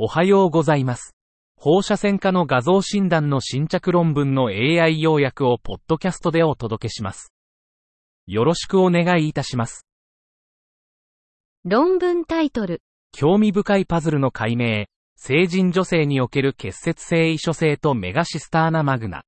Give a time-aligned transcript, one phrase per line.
[0.00, 1.16] おはようございます。
[1.56, 7.32] 放射線科の画像診断の新着論文の AI 要約をポッドキャストでお届けします。
[8.28, 9.88] よろしくお願いいたします。
[11.64, 12.80] 論文タイトル、
[13.10, 14.84] 興味深いパズルの解明、
[15.16, 19.24] 成人女性における結節性異所性とメガシスターナマグナ。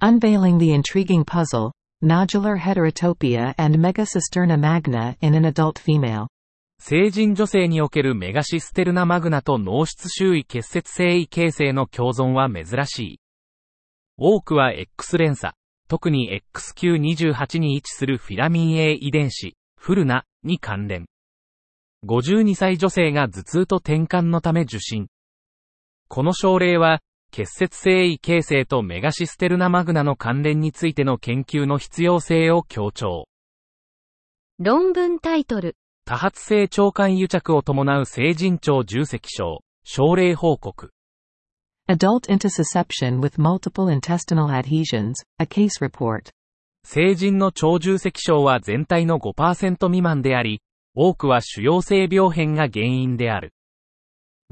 [0.00, 6.28] Unveiling the intriguing puzzle, nodular heterotopia and megacisterna magna in an adult female.
[6.84, 13.20] 成人女性におけるメガシステルナマグナと脳室周囲結節性異形成の共存は珍しい。
[14.16, 15.54] 多くは X 連鎖、
[15.86, 21.06] 特に XQ28 に位置するフィラミン A 遺伝子、フルナに関連。
[22.04, 25.06] 52歳女性が頭痛と転換のため受診。
[26.08, 26.98] この症例は、
[27.30, 33.28] 結節性異形成とメガシステルナマグナの関連についての研究の必要性を強調。
[34.58, 40.90] 論文タイトル、多発性腸管癒着を伴う成人腸重積症、症例報告。
[41.88, 46.30] Adult intussusception with multiple intestinal adhesions, a case report.
[46.84, 50.60] 成人の腸重積症は全体の5%未満であり、
[50.96, 53.52] 多くは腫瘍性病変が原因である。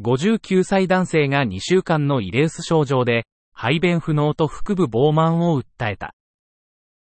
[0.01, 6.14] 59歳男性が2週間のイレウス症状で、排便不能と腹部膨満を訴えた。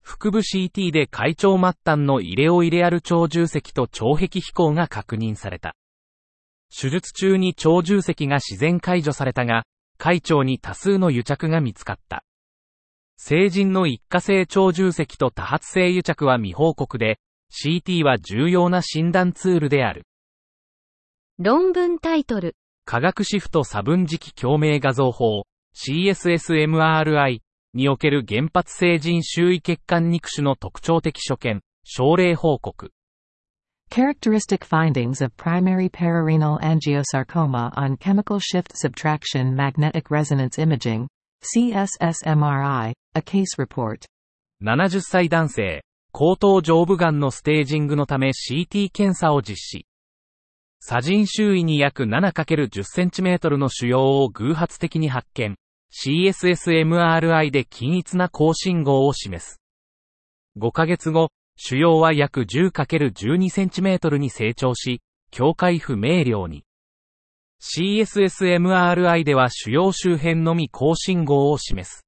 [0.09, 5.77] 腹部 CT で会腸末端のイレオイレアル腸重積と腸壁飛行が確認された。
[6.75, 9.65] 手術中に腸重積が自然解除されたが、
[9.99, 12.25] 会腸に多数の癒着が見つかった。
[13.19, 17.19] 成人の一過性腸重積と多発性癒着は未報告で、
[17.53, 20.07] CT は重要な診断ツールである。
[21.39, 22.57] 論文タイトル、
[22.87, 25.43] 化学シフト差分磁気共鳴画像法
[25.77, 27.41] CSSMRI
[27.79, 32.91] における原発成人周囲血管肉腫の特徴的所見、症例報告。
[33.89, 41.07] Characteristic findings of primary pararenal angiosarcoma on chemical shift subtraction magnetic resonance imaging,
[41.45, 44.05] CSSMRI, a case report.
[44.61, 49.87] 70歳男性、後頭上部癌のステージングのため CT 検査を実施。
[50.81, 55.57] 左腎周囲に約 7×10cm の腫瘍を偶発的に発見。
[55.93, 59.61] CSSMRI で均一な高信号を示す。
[60.59, 65.01] 5ヶ月後、腫瘍は約 10×12cm に成長し、
[65.31, 66.65] 境界不明瞭に。
[67.61, 72.05] CSSMRI では腫瘍周辺のみ高信号を示す。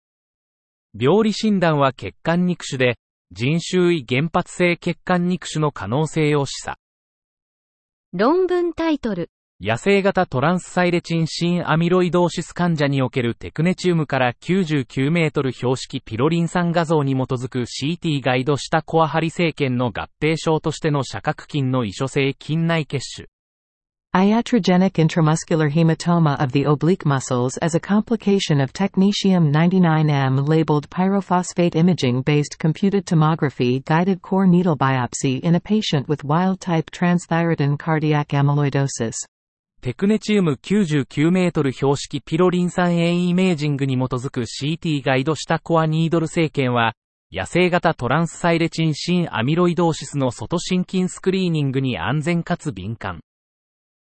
[0.98, 2.98] 病理診断は血管肉腫で、
[3.32, 6.74] 人周囲原発性血管肉腫の可能性を示唆。
[8.12, 9.30] 論文タイトル、
[9.62, 23.28] 野生型トランスサイレチン新アミロイドーシス患者におけるテクネチウムから99メートル標識ピロリン酸画像に基づく CT ガイドしたコアハリ生検の合併症としての斜角筋の異所性筋内血腫。
[24.14, 32.22] Iatrogenic intramuscular hematoma of the oblique muscles as a complication of technetium 99M labeled pyrophosphate imaging
[32.22, 38.28] based computed tomography guided core needle biopsy in a patient with wild type transthyretin cardiac
[38.28, 39.16] amyloidosis.
[39.82, 46.92] テクネチウム99メートル標識ピロリン酸 A イメージングに基づく CT ガイドしたコアニードル生検は、
[47.32, 53.20] 野生型トランスサイレチン新アミロイドーシスの外心筋スクリーニングに安全かつ敏感。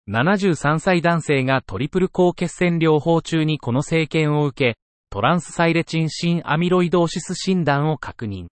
[0.09, 4.77] 73歳男性がトリプル高血栓療法中にこの生検を受け、
[5.09, 8.47] トランスサイレチン新アミロイドーシス診断を確認。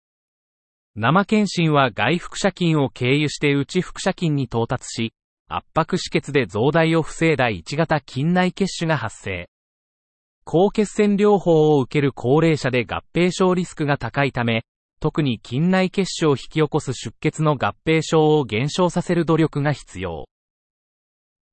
[0.98, 5.14] 生検診は外腹斜筋を経由して内腹斜筋に到達し、
[5.50, 9.48] 圧迫止血で増大を防いだ1型筋内血腫が発生。
[10.44, 14.64] 高血栓療法を受ける高齢者で合併症リスクが高いため、
[15.00, 20.28] 特に筋内血腫を引き起こす出血の合併症を減少させる努力が必要。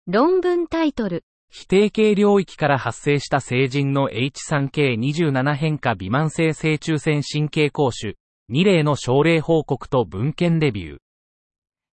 [0.07, 8.17] 論文タイトル、否定系領域から発生した成人の H3K27 変化微慢性正中線神経膠腫、
[8.51, 11.04] 2例の症例報告と文献レビュー。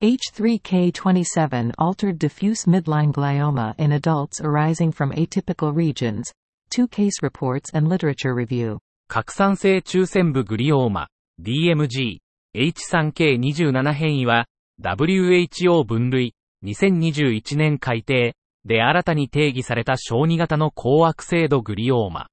[0.03, 6.33] H3K27 altered diffuse midline glioma in adults arising from atypical regions.
[6.71, 8.79] Two case reports and literature review.
[9.09, 11.09] 拡散性中線部グリオーマ、
[11.43, 12.21] DMG、
[12.57, 14.47] H3K27 変異は、
[14.83, 22.29] WHO 分類、2021年改定、で新たに定義された小児型の高悪性度グリオーマ。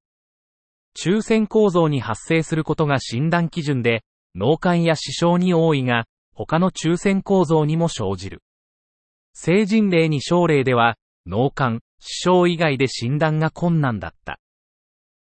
[0.94, 4.04] 中線構造に発生することが診断基準で、
[4.34, 6.06] 脳幹や視床に多いが、
[6.46, 8.42] 他の中線構造にも生じる。
[9.32, 10.96] 成人例に症例では、
[11.26, 14.38] 脳幹、視床以外で診断が困難だった。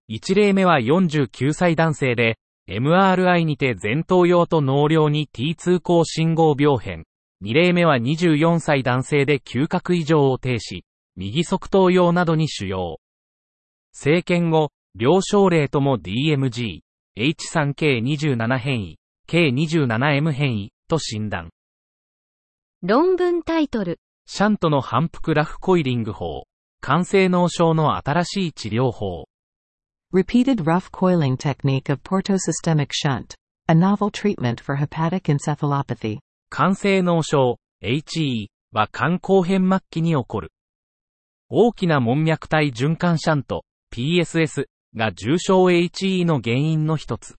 [0.10, 7.06] 1例目は49歳男性で、MRI にて前頭葉と脳梁に T2 高信号病変。
[7.44, 10.84] 2例目は24歳男性で嗅覚異常を呈し、
[11.16, 13.00] 右側頭葉などに主要。
[13.92, 16.80] 生検後、両症例とも DMG、
[17.18, 21.50] H3K27 変異、K27M 変異と診断。
[22.84, 24.00] 論文タイトル。
[24.28, 26.46] シャントの反復ラフコイリング法。
[26.82, 29.26] 肝性脳症の新しい治療法。
[30.14, 33.34] Repeated rough coiling technique of portosystemic shunt.
[33.68, 36.20] A novel treatment for hepatic encephalopathy.
[36.52, 40.52] 肝性脳症、HE は肝後変末期に起こる。
[41.50, 47.34] 大きな門脈体循環シャント、PSS が重症 HE の原因の一つ。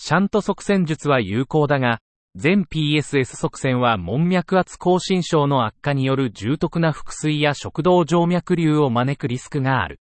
[0.00, 1.98] シャント側線術は有効だが、
[2.40, 9.98] 全 PSS 側線は門脈圧亢進症の悪化による重篤な腹水や食道静脈瘤を招くリスクがある。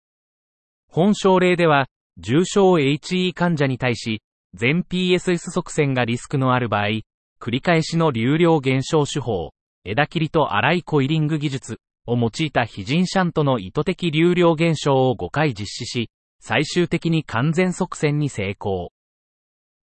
[0.88, 1.88] 本症例では、
[2.20, 4.22] 重症 HE 患者に対し、
[4.54, 7.02] 全 PSS 側線がリスクのある場合、
[7.42, 9.50] 繰り返しの流量減少手法、
[9.84, 18.92] 枝切りと粗いコイリング技術を用いた非人シャントの意図的流量減少を5回実施し、最終的に完全側線に成功。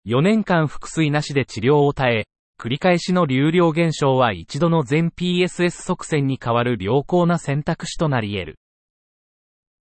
[0.05, 2.27] 4年間腹水なしで治療を耐え、
[2.63, 8.59] 繰り返しの流量減少は一度の全 PSS 側線に変わる良好な選択肢となり得る。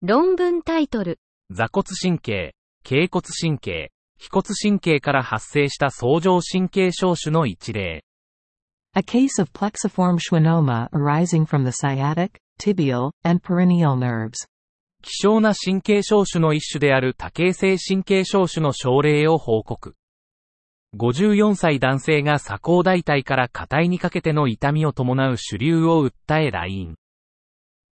[0.04, 1.18] 論文タイトル。
[1.50, 2.54] 座骨神経、
[2.84, 8.04] 頸骨神経、腓骨神経から発生した相乗神経症種の一例。
[8.94, 14.34] A case of plexiform schwannoma arising from the sciatic, tibial, and peroneal nerves.
[15.02, 19.96] 希少な神経症種の一種である多形性神経症種の症例を報告。
[20.98, 26.96] 54歳男性が鎖甲大体から下体にかけての痛みを伴う主流を訴え来院。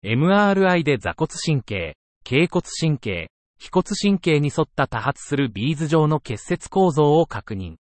[0.03, 3.29] MRI で座骨神経、頸骨神経、
[3.59, 7.75] 腓骨神経に沿った多発するビーズ状の結節構造を確認。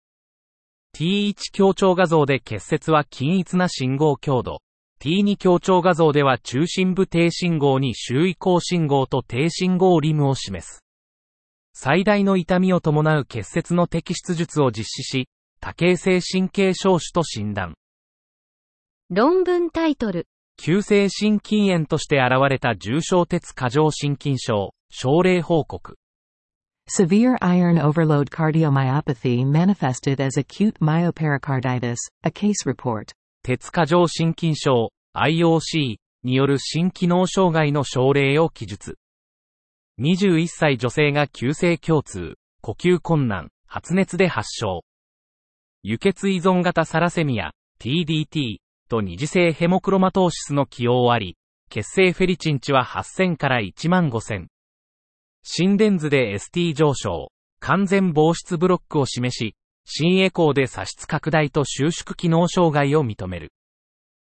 [0.95, 4.59] T1 強調画像で結節は均一な信号強度。
[5.01, 10.83] T2 強調画像では中心部低信号に周囲高信号と低信号リムを示す。
[11.73, 15.29] 最大の痛みを伴う結節の摘出術を実施し、
[15.59, 17.75] 多形性神経症種と診断。
[19.09, 20.27] 論文タイトル。
[20.57, 25.97] 急性心筋炎として現れた重症鉄過剰心筋症、症例報告。
[26.87, 31.97] Severe iron overload cardiomyopathy manifested as acute myopericarditis.
[32.23, 33.13] A case report.
[33.43, 38.97] 鉄過剰心筋症、IOC による心機能障害の症例を記述。
[39.99, 44.83] 21歳女性が急性胸痛、呼吸困難、発熱で発症。
[45.83, 48.57] 輸血依存型サラセミア、TDT
[48.89, 51.37] と二次性ヘモクロマトーシスの起用あり、
[51.69, 54.47] 血清フェリチン値は8000から1万5000。
[55.43, 59.55] 心電図で ST 上昇、完全防湿ブロックを示し、
[59.85, 63.51] 心エコーで差出拡大と収縮機能障害を認める。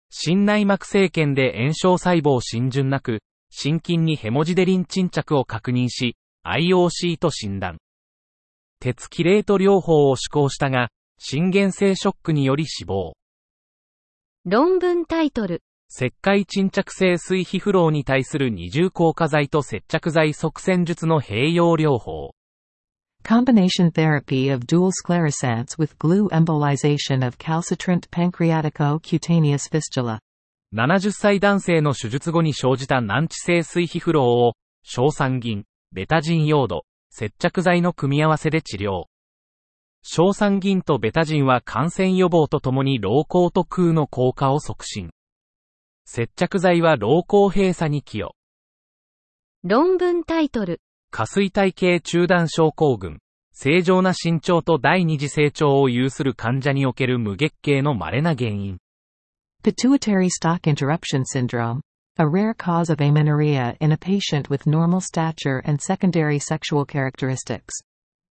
[0.10, 6.16] 心内膜生検で炎症細胞浸潤なく、心筋にヘモジデリン沈着を確認し、
[6.46, 7.78] IOC と診断。
[8.80, 13.14] 鉄キレート療法を施行したが、心原性ショックにより死亡。
[14.46, 15.62] 論文タイトル。
[15.90, 22.36] 石灰沈着性水皮フローに対する二重硬化剤と接着剤側線術の併用療法。
[23.24, 30.20] Combination therapy of dual sclerosants with glue embolization of calcitrant pancreatico-cutaneous fistula.
[30.74, 34.54] 70歳男性の手術後に生じた難治性水皮フローを、
[34.84, 39.06] 硝酸銀、ベタジンヨード、接着剤の組み合わせで治療。
[40.04, 45.12] 硝酸銀とベタジンは感染予防とともに老行と空の効果を促進。
[46.06, 48.36] 接着剤は老行閉鎖に寄与。
[49.64, 50.82] 論文タイトル。
[51.10, 53.20] 下垂体系中断症候群。
[53.52, 58.78] 正常な身長と第二次成長を有する患者における無月経の稀な原因。
[59.66, 61.82] Pituitary stalk interruption syndrome.
[62.20, 67.82] A rare cause of amenorrhea in a patient with normal stature and secondary sexual characteristics.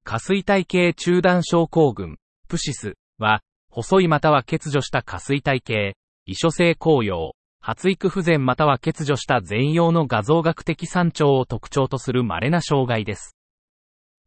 [0.05, 13.35] 下垂体系中断症候群、プシスは、細いまたは欠如した下垂体系、異所性紅葉、発育不全または欠如した全容の画像学的山頂を特徴とする稀な障害です。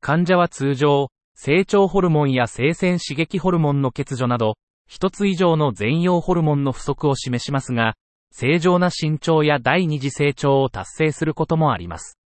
[0.02, 4.58] 患者は通常、成長ホルモンや生鮮刺激ホルモンの欠如など、
[4.88, 7.96] 一つ以上の全容ホルモンの不足を示しますが、
[8.32, 12.18] 正常な身長や第二次成長を達成することもあります。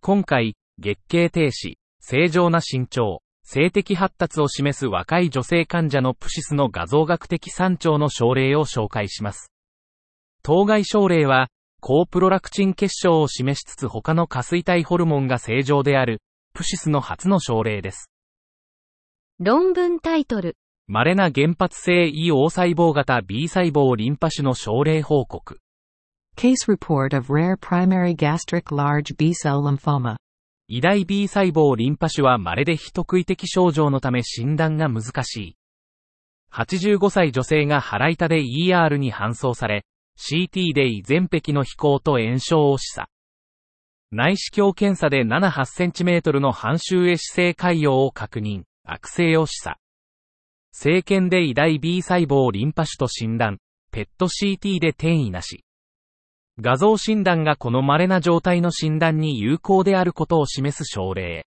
[0.00, 9.52] 今回、月経停止、正常な身長、性的発達を示す若い女性患者のプシスの画像学的山頂の症例を紹介します。
[10.42, 11.48] 当該症例は、
[11.80, 16.20] 高プロラクチン結晶を示しつつ他の下垂体ホルモンが正常である、
[16.54, 18.10] プシスの初の症例です。
[19.38, 20.56] 論文タイトル。
[20.88, 25.58] 稀な原発性胃黄細胞型 B 細胞リンパ種の症例報告。
[26.36, 30.14] Case report of rare primary gastric large B-cell lymphoma.
[30.68, 35.56] 偉大 B 細胞リンパ腫は稀で非特異的症状のため診断が難しい。
[36.52, 39.84] 85歳女性が腹痛で ER に搬送され、
[40.16, 43.06] CT で胃全壁の飛行と炎症を示唆。
[44.12, 49.85] 内視鏡検査で 78cm の半周へ姿勢海洋を確認、悪性を示唆。
[50.78, 53.60] 生検で偉大 B 細胞リンパ腫と診断、
[53.92, 55.64] ペット CT で転移なし。
[56.60, 61.46] 画像診断がこの稀な状態の診断に有効であることを示す症例。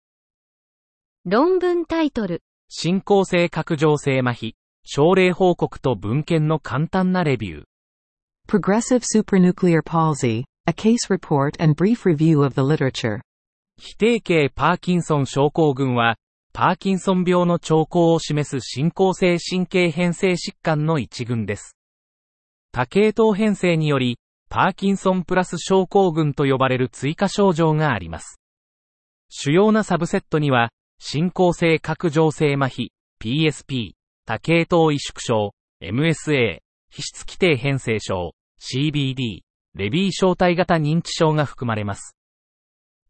[1.26, 2.44] 論文タイトル。
[2.70, 4.54] 進行性角上性麻痺、
[4.84, 7.64] 症例報告と文献の簡単なレビュー。
[8.48, 13.22] Progressive supranuclear palsy, a case report and brief review of the literature.
[13.78, 16.16] 非定型パーキンソン症候群は、
[16.58, 21.76] パーキンソン病の兆候を示す進行性神経変性疾患の一群です。
[22.72, 28.40] 多系統変性により、パーキンソンプラス症候群と呼ばれる追加症状があります。
[29.28, 32.88] 主要なサブセットには、進行性角上性麻痺、
[33.22, 33.92] PSP、
[34.26, 35.52] 多系統萎縮症、
[35.84, 36.60] MSA、
[36.90, 38.32] 皮質規定変性症、
[38.62, 39.42] CBD、
[39.74, 42.16] レビー小体型認知症が含まれます。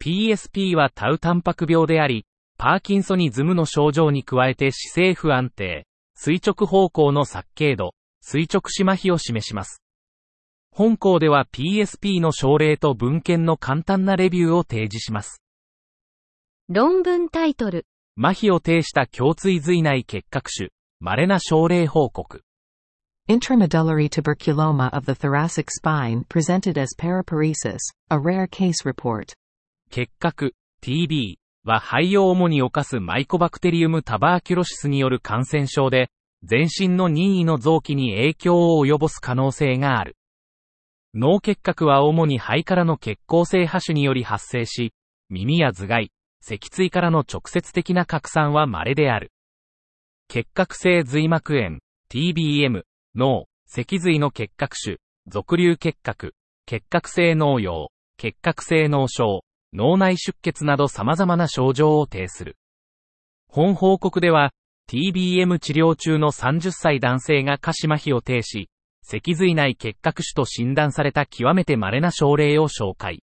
[0.02, 2.26] PSP はタウタンパク病であり、
[2.58, 5.86] パーキンソニズムの症状に加えて姿勢不安定、
[6.16, 9.82] 垂直方向の殺頸度、垂直死麻痺を示します。
[10.72, 15.42] 本校では PSP の症例と文献の簡単なレビューを提示します。
[16.70, 17.86] 論文タイトル。
[18.18, 20.70] 麻痺を呈した胸椎髄内結核種、
[21.00, 22.42] 稀な症例報告。
[23.28, 29.34] Intramedullary tuberculoma of the thoracic spine presented as paraparesis, a rare case report.
[29.90, 31.36] 結核、TB
[31.66, 36.12] は肺を主に侵すマイコバクテリウムタバーキュロシスによる感染症で、
[36.44, 40.16] 全身の任意の臓器に影響を及ぼす可能性がある。
[41.16, 44.94] 脳結核は主に肺からの血行性播種により発生し、
[45.30, 49.32] 耳や頭蓋、脊椎からの直接的な拡散は稀である。
[50.28, 51.80] 結核性髄膜炎、
[52.12, 52.84] TBM、
[53.16, 56.36] 脳、脊髄の結核種、俗流結核、
[56.68, 59.42] 結核性脳葉、結核性脳症、
[59.76, 62.56] 脳内出血など様々な症状を呈する。
[63.50, 64.52] 本報告では、
[64.90, 68.70] TBM 治療中の30歳男性が下肢麻痺を呈し、
[69.02, 73.22] 脊髄内結核種と診断された極めて稀な症例を紹介。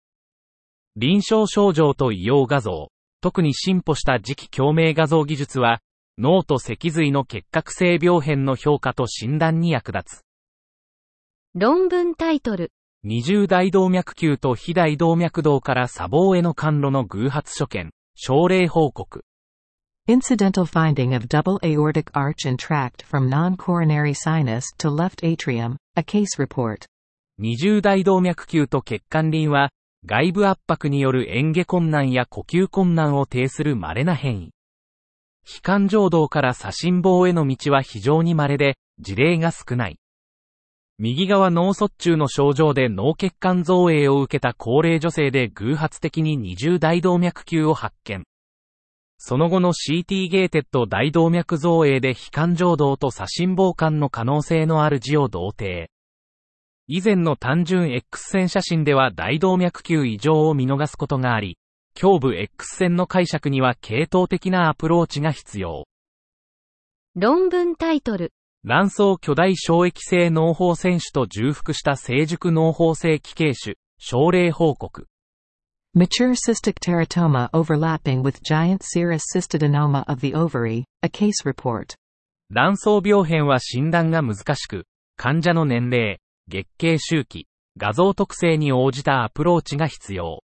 [0.94, 2.90] 臨床症状と医療画像、
[3.22, 5.80] 特に進歩した磁気共鳴画像技術は、
[6.18, 10.20] 脳と脊髄の結核性病変の評価と診断に役立つ。
[11.54, 12.72] 論文タイトル。
[13.04, 19.24] 二重大動脈球と非大動脈動から砂防への管路の偶発所見、症例報告。
[20.08, 26.38] Incidental finding of double aortic arch and tract from non-coronary sinus to left atrium, a case
[26.38, 26.86] report.
[27.38, 29.70] 二重大動脈球と血管輪は、
[30.06, 34.50] 外部圧迫による嚥下困難や呼吸困難を呈する稀な変異。
[35.44, 39.96] 非感情道から左心房への道は非常に稀で、事例が少ない。
[41.04, 48.22] 右側脳卒中の症状で脳血管造影を受けた高齢女性で偶発的に二重大動脈球を発見。
[49.18, 55.90] その後の CT ゲーテッド大動脈造影で非感情道と左心房間の可能性のある字を同定。
[56.86, 61.58] 以前の単純 X 線写真では大動脈球異常を見逃すことがあり、
[62.00, 65.88] 胸部 X 線の解釈には系統的なアプローチが必要。
[67.16, 68.32] 論文タイトル。
[68.64, 75.08] 卵巣巨大小液性脳胞腺腫と重複した成熟脳胞性奇形腫、症例報告。
[75.96, 81.96] Mature cystic teratoma overlapping with giant serous cystadenoma of the ovary, a case report.
[82.50, 84.84] 卵巣病変は診断が難しく、
[85.16, 90.44] 患者の年齢、月経周期、画像特性に応じたアプローチが必要。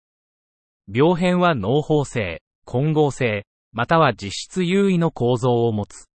[0.86, 6.11] 病変は脳胞性、混合性、または実質優位の構造を持つ。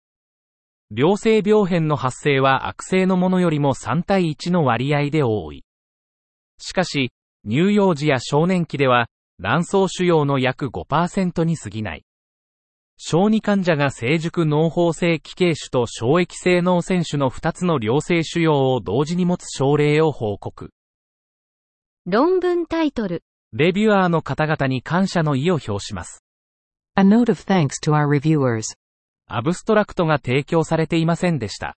[0.92, 5.64] 良性病変の発生は悪性のものよりも3対1の割合で多い。
[6.60, 7.12] しかし、
[7.44, 9.08] 乳幼児や少年期では、
[9.40, 12.06] 卵巣腫瘍の約5%に過ぎない。
[12.98, 20.70] 小児患者が成熟脳胞性奇形腫と小液性脳腺腫の2つの良性腫瘍を同時に持つ症例を報告。
[22.06, 23.24] 論文タイトル。
[23.52, 26.24] レビュアーの方々に感謝の意を表します。
[26.96, 28.78] A note of thanks to our reviewers.
[29.28, 31.76] アブストラクトが提供されていませんでした。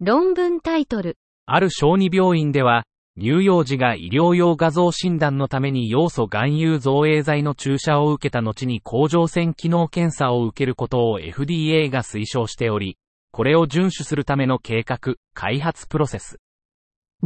[0.00, 1.16] 論文タイトル。
[1.46, 2.84] ある小児病院では、
[3.18, 12.98] 乳幼児が医療用画像診断のために要素含有造影剤の注射を受けた後に甲状腺機能検査を受けることを FDA が推奨しており、
[13.32, 16.38] これを遵守するための計画、開発プロセス。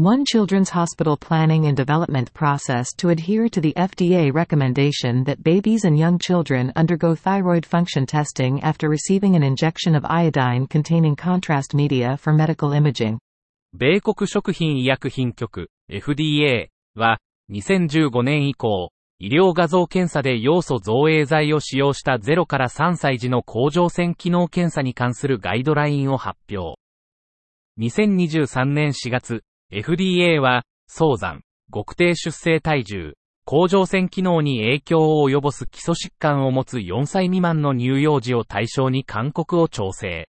[0.01, 5.83] One children's hospital planning and development process to adhere to the FDA recommendation that babies
[5.83, 11.73] and young children undergo thyroid function testing after receiving an injection of iodine containing contrast
[11.73, 13.19] media for medical imaging.
[13.73, 17.17] 米国食品医薬品局 FDA は
[17.51, 26.79] 2015年以降、医療画像検査で要素造影剤を使用した0から3歳児の甲状腺機能検査に関するガイドラインを発表。
[27.79, 29.43] 2023年4月、
[29.74, 33.14] FDA は、早産、極低出生体重、
[33.44, 40.28] 甲状腺機能に影響を及ぼす基礎疾患を持つ4歳未満の乳幼児を対象に勧告を調整。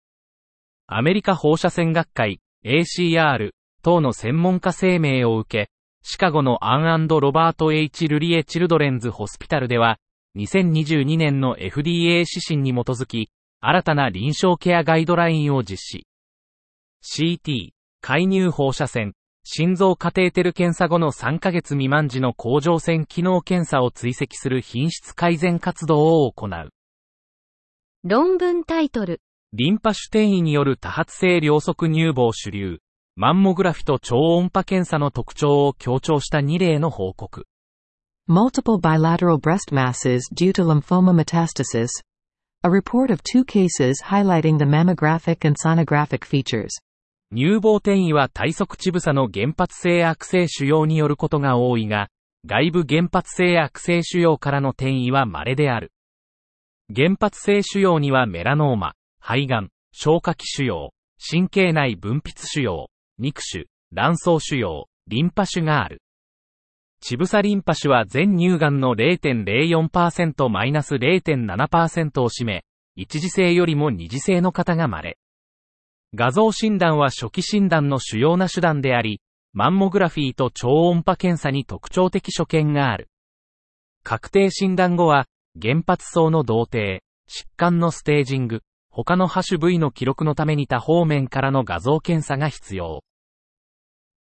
[0.89, 3.51] アメリカ放射線学会 ACR
[3.83, 5.71] 等の専門家声明を受け、
[6.03, 8.09] シカゴのアンロバート H.
[8.09, 9.99] ルリエ・チルドレンズ・ホスピタルでは、
[10.37, 13.31] 2022年の FDA 指針に基づき、
[13.61, 16.07] 新たな臨床ケアガイドラインを実施。
[17.03, 19.15] CT、介入放射線、
[19.45, 26.71] 心臓カテーテル検査後の3ヶ月未満時の甲状腺機能検査を追跡する品質改善活動を行う。
[28.05, 29.21] 論文タイトル。
[29.53, 32.79] リンパ種転移による多発性両側乳房主流、
[33.17, 37.47] マンモグラフィと超音波検査の特徴を強調した2例の報告。
[38.29, 41.89] Multiple bilateral breast masses due to lymphoma metastasis.
[42.63, 46.69] A report of two cases highlighting the mammographic and sonographic features.
[47.31, 52.09] 乳房転移は体側乳房の原発性悪性腫瘍によることが多いが、
[52.47, 55.93] 外部原発性悪性腫瘍からの転移は稀である。
[56.95, 62.87] 原発性腫瘍にはメラノーマ、肺がん、消化器腫瘍、神経内分泌腫瘍、
[63.19, 66.01] 肉腫、卵巣腫瘍、リンパ腫がある。
[67.03, 72.65] 乳房リンパ腫は全乳がんの0.04%マイナス0.7%を占め、
[72.97, 75.19] 一次性よりも二次性の方が稀。
[76.15, 79.21] 画像診断は初期診断の主要な手段であり、
[79.53, 83.09] マンモグラフィーと超音波検査に特徴的所見がある。
[84.05, 85.27] 確定診断後は、
[85.61, 93.05] 原発層の同定、疾患のステージング、他のハッシュ部位の記録のために他方面からの画像検査が必要。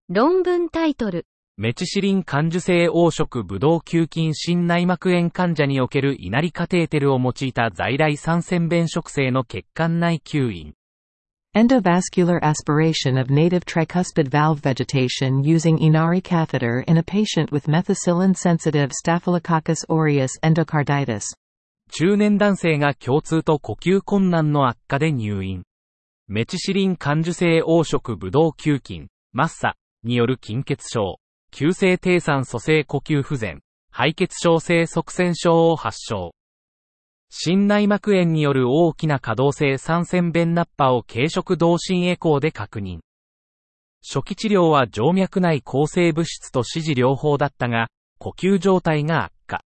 [0.08, 1.26] 論文タイトル。
[1.56, 10.74] メチシリン感受性黄色ブドウ球菌心内膜炎患者における稲荷カテーテルを用いた在来三線弁植性の血管内吸引。
[11.54, 19.84] Endovascular aspiration of native tricuspid valve vegetation using Inari catheter in a patient with methicillin-sensitive Staphylococcus
[19.90, 21.24] aureus endocarditis.
[21.90, 25.62] 中年男性が共通と呼吸困難の悪化で入院。
[26.26, 31.18] メチシリン感受性黄色ブドウ球菌、マッサによる筋血症、
[31.50, 33.60] 急性低酸素性呼吸不全、
[33.90, 36.32] 肺血症性側線症を発症。
[37.34, 43.00] 心内膜炎による大きな可動性酸線弁ナッパを軽食同心エコーで確認。
[44.06, 49.62] 初期治療は静脈内抗生物質と指示療法だったが、呼吸状態が悪化。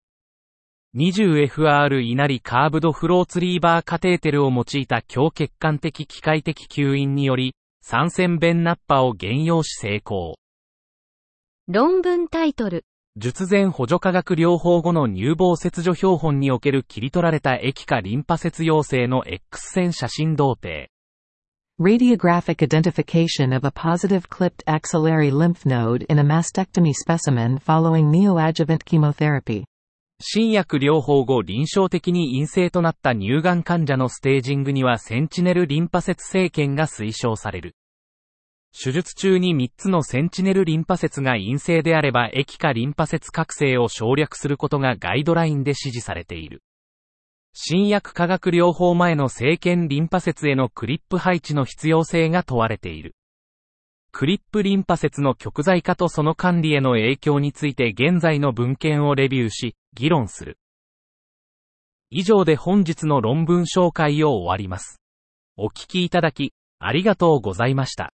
[0.94, 10.36] 20FR 稲荷カーブドフローツリーバーカテーテルを用いた強血管的機械的吸引により、酸線弁ナッパを減用し成功。
[11.66, 12.84] 論文タイトル。
[13.18, 20.90] 術前補助化学療法後の乳房切除標本における切り取られた液化リンパ節陽性の X 線写真同定。
[21.80, 29.64] Radiographic identification of a positive clipped axillary lymph node in a mastectomy specimen following neoadjuvant chemotherapy.
[30.20, 37.76] 新薬療法後臨床的に陰性となった乳がん患者のステージングにはセンチネルリンパ節生検が推奨される。
[38.78, 46.62] 手術中に3つのセンチネルリンパ節が陰性であれば液化リンパ節覚醒を省略することがガイドラインで指示されている。
[47.54, 53.14] 新薬化学療法前の生検リンパ節へのクリップ配置の必要性が問われている。
[54.12, 60.58] クリップリンパ節の極材化とその管理への影響について現在の文献をレビューし、議論する。
[62.10, 65.00] 以上で本日の論文紹介を終わります。
[65.56, 68.12] お聞きいただき、ありがとうございました。